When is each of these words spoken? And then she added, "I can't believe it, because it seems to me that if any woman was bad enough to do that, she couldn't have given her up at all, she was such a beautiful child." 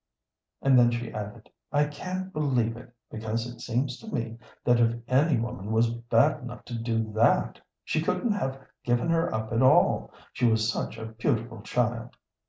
And 0.63 0.79
then 0.79 0.89
she 0.89 1.13
added, 1.13 1.47
"I 1.71 1.85
can't 1.85 2.33
believe 2.33 2.75
it, 2.75 2.91
because 3.11 3.45
it 3.45 3.59
seems 3.61 3.99
to 3.99 4.07
me 4.07 4.39
that 4.63 4.79
if 4.79 4.95
any 5.07 5.39
woman 5.39 5.71
was 5.71 5.91
bad 5.93 6.41
enough 6.41 6.65
to 6.65 6.75
do 6.79 7.13
that, 7.13 7.61
she 7.83 8.01
couldn't 8.01 8.31
have 8.33 8.59
given 8.83 9.11
her 9.11 9.31
up 9.31 9.53
at 9.53 9.61
all, 9.61 10.11
she 10.33 10.45
was 10.47 10.71
such 10.73 10.97
a 10.97 11.05
beautiful 11.05 11.61
child." 11.61 12.17